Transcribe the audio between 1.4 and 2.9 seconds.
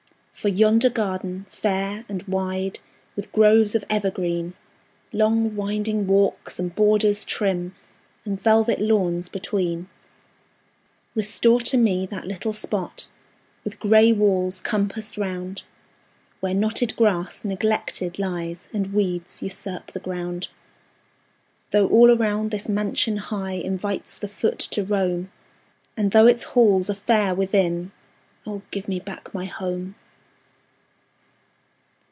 fair and wide,